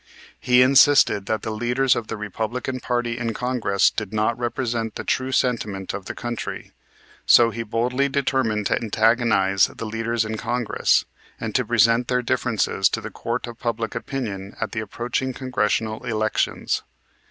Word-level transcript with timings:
He 0.39 0.63
insisted 0.63 1.27
that 1.27 1.43
the 1.43 1.51
leaders 1.51 1.95
of 1.95 2.07
the 2.07 2.17
Republican 2.17 2.79
party 2.79 3.19
in 3.19 3.35
Congress 3.35 3.91
did 3.91 4.11
not 4.11 4.35
represent 4.35 4.95
the 4.95 5.03
true 5.03 5.31
sentiment 5.31 5.93
of 5.93 6.05
the 6.05 6.15
country, 6.15 6.71
so 7.27 7.51
he 7.51 7.61
boldly 7.61 8.09
determined 8.09 8.65
to 8.65 8.75
antagonize 8.81 9.67
the 9.67 9.85
leaders 9.85 10.25
in 10.25 10.37
Congress, 10.37 11.05
and 11.39 11.53
to 11.53 11.63
present 11.65 12.07
their 12.07 12.23
differences 12.23 12.89
to 12.89 12.99
the 12.99 13.11
court 13.11 13.45
of 13.45 13.59
public 13.59 13.93
opinion 13.93 14.55
at 14.59 14.71
the 14.71 14.79
approaching 14.79 15.33
Congressional 15.33 16.03
elections. 16.03 16.81